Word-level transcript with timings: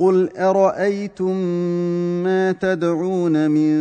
قل 0.00 0.30
ارايتم 0.36 1.36
ما 2.22 2.52
تدعون 2.52 3.50
من 3.50 3.74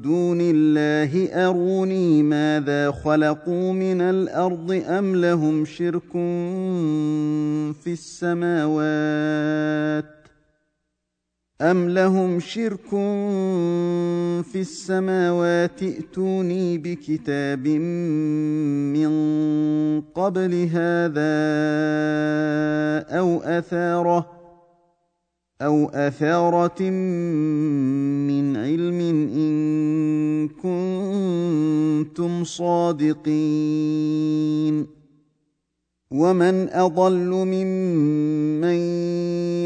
دون 0.00 0.38
الله 0.40 1.28
اروني 1.48 2.22
ماذا 2.22 2.90
خلقوا 2.90 3.72
من 3.72 4.00
الارض 4.00 4.82
ام 4.86 5.16
لهم 5.16 5.64
شرك 5.64 6.12
في 7.82 7.92
السماوات 7.92 10.04
ام 11.60 11.88
لهم 11.88 12.40
شرك 12.40 12.88
في 14.46 14.60
السماوات 14.66 15.82
ائتوني 15.82 16.78
بكتاب 16.78 17.68
من 18.96 19.10
قبل 20.14 20.52
هذا 20.54 21.34
او 23.18 23.38
اثاره 23.44 24.39
او 25.62 25.90
اثاره 25.96 26.90
من 28.30 28.46
علم 28.56 29.00
ان 29.36 29.54
كنتم 30.48 32.44
صادقين 32.44 34.86
ومن 36.10 36.68
اضل 36.70 37.30
ممن 37.44 38.74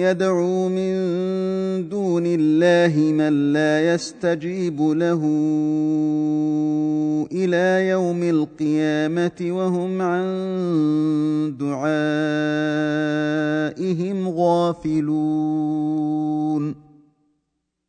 يدعو 0.01 0.69
من 0.69 0.95
دون 1.83 2.23
الله 2.27 3.13
من 3.13 3.53
لا 3.53 3.95
يستجيب 3.95 4.81
له 4.83 5.23
الى 7.33 7.89
يوم 7.89 8.23
القيامه 8.23 9.39
وهم 9.51 10.03
عن 10.03 10.25
دعائهم 11.61 14.29
غافلون 14.29 16.84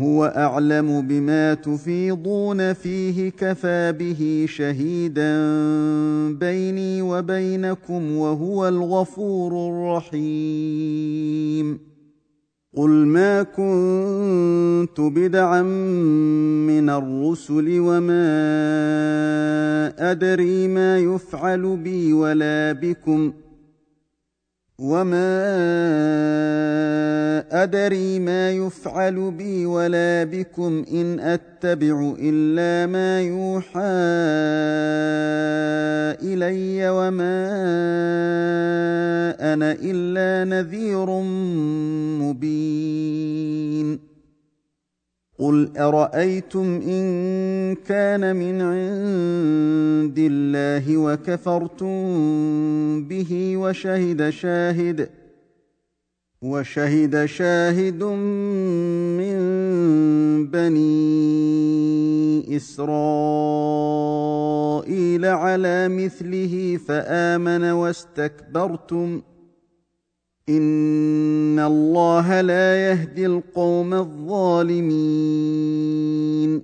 هو 0.00 0.24
اعلم 0.36 1.00
بما 1.08 1.54
تفيضون 1.54 2.72
فيه 2.72 3.30
كفى 3.30 3.94
به 3.98 4.46
شهيدا 4.48 5.36
بيني 6.32 7.02
وبينكم 7.02 8.12
وهو 8.12 8.68
الغفور 8.68 9.52
الرحيم 9.70 11.78
قل 12.76 12.90
ما 12.90 13.42
كنت 13.42 15.00
بدعا 15.00 15.62
من 16.66 16.90
الرسل 16.90 17.66
وما 17.78 18.44
ادري 20.10 20.68
ما 20.68 20.98
يفعل 20.98 21.76
بي 21.76 22.12
ولا 22.12 22.72
بكم 22.72 23.30
ۖ 23.32 23.32
وما 24.78 25.38
ادري 27.62 28.18
ما 28.18 28.50
يفعل 28.50 29.30
بي 29.30 29.66
ولا 29.66 30.24
بكم 30.24 30.84
ان 30.92 31.20
اتبع 31.20 32.14
الا 32.18 32.86
ما 32.90 33.20
يوحى 33.20 33.86
الي 36.26 36.88
وما 36.90 37.40
انا 39.52 39.70
الا 39.80 40.44
نذير 40.50 41.08
مبين 42.26 44.13
قل 45.38 45.76
ارايتم 45.78 46.80
ان 46.86 47.04
كان 47.74 48.36
من 48.36 48.60
عند 48.60 50.14
الله 50.18 50.96
وكفرتم 50.96 51.94
به 53.08 53.56
وشهد 53.56 54.30
شاهد 54.30 55.10
وشهد 56.42 57.24
شاهد 57.24 58.02
من 59.18 59.36
بني 60.50 62.56
اسرائيل 62.56 65.24
على 65.24 65.88
مثله 65.88 66.78
فامن 66.86 67.64
واستكبرتم 67.70 69.20
ۖ 69.20 69.22
ان 70.48 71.58
الله 71.58 72.40
لا 72.40 72.90
يهدي 72.90 73.26
القوم 73.26 73.94
الظالمين 73.94 76.62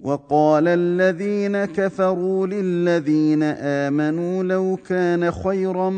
وقال 0.00 0.68
الذين 0.68 1.64
كفروا 1.64 2.46
للذين 2.46 3.42
امنوا 3.42 4.42
لو 4.42 4.78
كان 4.88 5.30
خيرا 5.30 5.90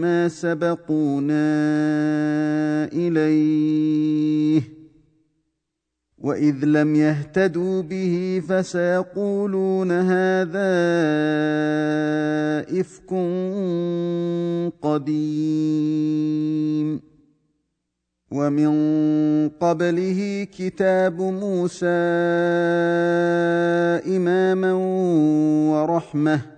ما 0.00 0.28
سبقونا 0.28 1.48
اليه 2.92 4.77
واذ 6.20 6.64
لم 6.64 6.94
يهتدوا 6.94 7.82
به 7.82 8.42
فسيقولون 8.48 9.90
هذا 9.90 10.70
افك 12.80 13.10
قديم 14.82 17.00
ومن 18.30 18.68
قبله 19.60 20.46
كتاب 20.58 21.22
موسى 21.22 21.86
اماما 24.16 24.72
ورحمه 25.70 26.57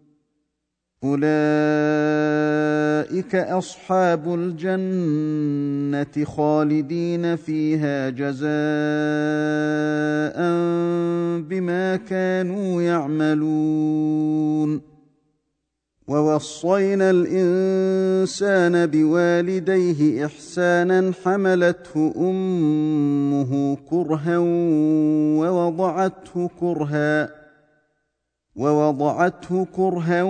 اولئك 1.03 3.35
اصحاب 3.35 4.33
الجنه 4.39 6.25
خالدين 6.25 7.35
فيها 7.35 8.09
جزاء 8.09 8.47
بما 11.49 11.95
كانوا 11.95 12.81
يعملون 12.81 14.81
ووصينا 16.07 17.09
الانسان 17.09 18.85
بوالديه 18.85 20.25
احسانا 20.25 21.11
حملته 21.25 22.13
امه 22.17 23.77
كرها 23.89 24.37
ووضعته 24.37 26.49
كرها 26.59 27.40
ووضعته 28.55 29.67
كرها 29.75 30.21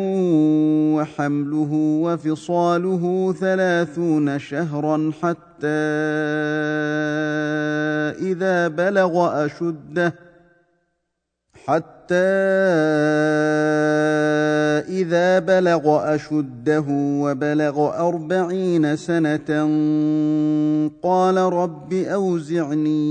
وحمله 0.95 1.69
وفصاله 2.03 3.33
ثلاثون 3.39 4.39
شهرا 4.39 5.11
حتى 5.21 5.81
اذا 8.31 8.67
بلغ 8.67 9.43
اشده 9.45 10.13
حتى 11.65 12.29
اذا 15.01 15.39
بلغ 15.39 16.13
اشده 16.15 16.85
وبلغ 16.91 18.05
اربعين 18.07 18.95
سنه 18.95 19.49
قال 21.03 21.37
رب 21.37 21.93
اوزعني 21.93 23.01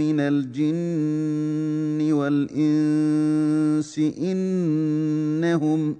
من 0.00 0.20
الجن 0.20 2.12
والانس 2.12 3.98
انهم 3.98 5.96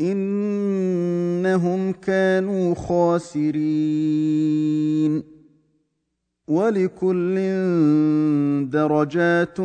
انهم 0.00 1.92
كانوا 1.92 2.74
خاسرين 2.74 5.31
ولكل 6.48 7.34
درجات 8.70 9.60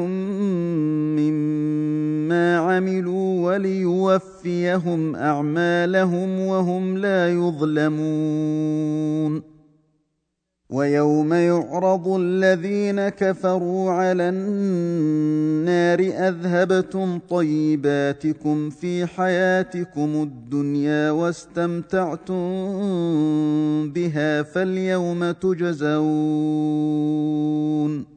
مما 1.17 2.57
عملوا 2.57 3.47
وليوفيهم 3.53 5.15
اعمالهم 5.15 6.39
وهم 6.39 6.97
لا 6.97 7.29
يظلمون 7.31 9.56
ويوم 10.69 11.33
يعرض 11.33 12.07
الذين 12.07 13.09
كفروا 13.09 13.91
على 13.91 14.29
النار 14.29 15.99
اذهبتم 15.99 17.19
طيباتكم 17.29 18.69
في 18.69 19.05
حياتكم 19.05 20.23
الدنيا 20.31 21.11
واستمتعتم 21.11 22.33
بها 23.91 24.43
فاليوم 24.43 25.31
تجزون 25.31 28.16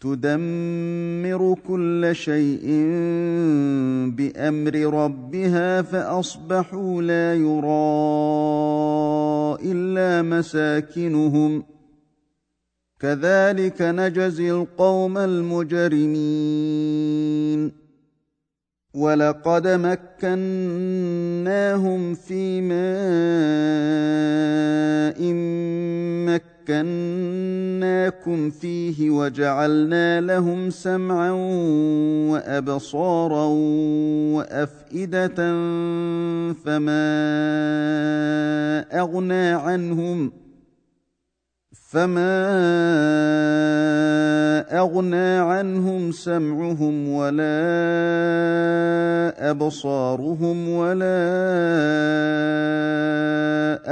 تدمر 0.00 1.56
كل 1.68 2.08
شيء 2.12 2.66
بامر 4.16 4.74
ربها 5.02 5.82
فاصبحوا 5.82 7.02
لا 7.02 7.34
يرى 7.34 8.00
الا 9.72 10.22
مساكنهم 10.22 11.64
كذلك 13.00 13.82
نجزي 13.82 14.52
القوم 14.52 15.18
المجرمين 15.18 17.72
ولقد 18.94 19.68
مكناهم 19.68 22.14
في 22.14 22.60
ماء 22.60 22.74
مكناهم 26.34 26.49
مكناكم 26.72 28.50
فيه 28.50 29.10
وجعلنا 29.10 30.20
لهم 30.20 30.70
سمعا 30.70 31.30
وابصارا 32.30 33.44
وافئده 34.34 35.36
فما 36.64 37.10
اغنى 39.00 39.46
عنهم 39.48 40.30
فما 41.90 42.38
اغنى 44.78 45.30
عنهم 45.42 46.12
سمعهم 46.12 47.08
ولا 47.08 47.70
ابصارهم 49.50 50.68
ولا 50.68 51.22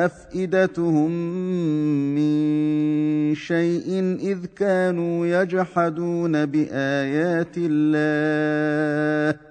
افئدتهم 0.07 1.11
من 2.15 2.35
شيء 3.35 4.19
اذ 4.21 4.39
كانوا 4.57 5.27
يجحدون 5.43 6.47
بايات 6.47 7.55
الله 7.57 9.48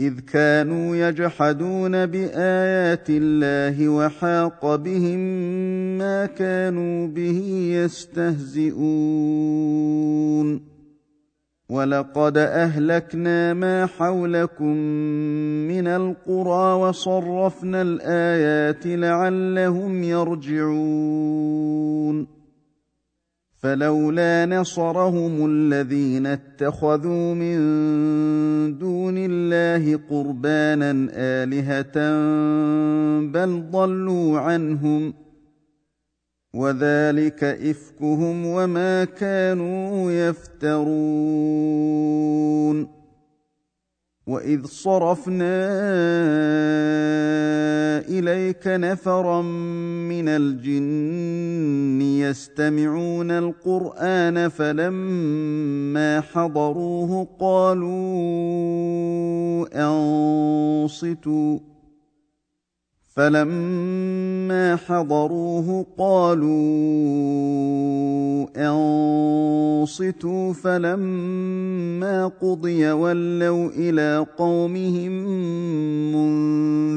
اذ 0.00 0.20
كانوا 0.20 0.96
يجحدون 0.96 2.06
بايات 2.06 3.06
الله 3.10 3.88
وحاق 3.88 4.74
بهم 4.76 5.18
ما 5.98 6.26
كانوا 6.26 7.06
به 7.06 7.40
يستهزئون 7.84 10.74
ولقد 11.68 12.38
اهلكنا 12.38 13.54
ما 13.54 13.86
حولكم 13.86 14.74
من 15.70 15.86
القرى 15.86 16.74
وصرفنا 16.82 17.82
الايات 17.82 18.86
لعلهم 18.86 20.02
يرجعون 20.02 22.33
فلولا 23.64 24.46
نصرهم 24.46 25.46
الذين 25.50 26.26
اتخذوا 26.26 27.34
من 27.34 27.58
دون 28.78 29.14
الله 29.18 29.98
قربانا 30.10 30.90
الهه 31.16 31.92
بل 33.32 33.64
ضلوا 33.70 34.38
عنهم 34.38 35.14
وذلك 36.54 37.44
افكهم 37.44 38.46
وما 38.46 39.04
كانوا 39.04 40.12
يفترون 40.12 43.03
واذ 44.26 44.66
صرفنا 44.66 45.74
اليك 48.08 48.62
نفرا 48.66 49.42
من 50.08 50.28
الجن 50.28 52.00
يستمعون 52.02 53.30
القران 53.30 54.48
فلما 54.48 56.20
حضروه 56.20 57.26
قالوا 57.40 58.14
انصتوا 60.86 61.58
فلما 63.16 64.76
حضروه 64.76 65.86
قالوا 65.98 66.54
انصتوا 68.56 70.52
فلما 70.52 72.26
قضي 72.26 72.90
ولوا 72.90 73.68
الى 73.70 74.26
قومهم 74.38 75.12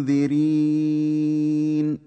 منذرين 0.01 2.06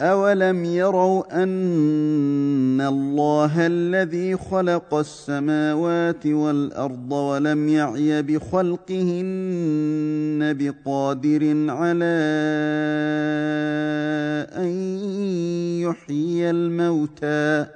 اولم 0.00 0.64
يروا 0.64 1.42
ان 1.42 2.80
الله 2.80 3.66
الذي 3.66 4.36
خلق 4.36 4.94
السماوات 4.94 6.26
والارض 6.26 7.12
ولم 7.12 7.68
يعي 7.68 8.22
بخلقهن 8.22 10.40
بقادر 10.58 11.70
على 11.70 12.16
ان 14.56 14.70
يحيي 15.78 16.50
الموتى 16.50 17.66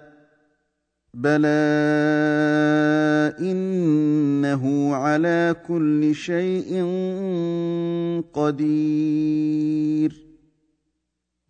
بلى 1.15 1.63
انه 3.41 4.95
على 4.95 5.57
كل 5.69 6.15
شيء 6.15 6.71
قدير 8.35 10.28